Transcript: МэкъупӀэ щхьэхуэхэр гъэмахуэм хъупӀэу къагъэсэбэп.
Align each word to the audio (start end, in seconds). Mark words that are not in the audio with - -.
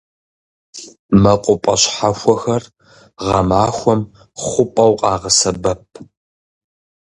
МэкъупӀэ 1.21 1.75
щхьэхуэхэр 1.81 2.63
гъэмахуэм 3.25 4.01
хъупӀэу 4.45 4.91
къагъэсэбэп. 4.99 5.81